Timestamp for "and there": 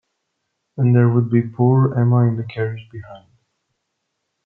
0.77-1.09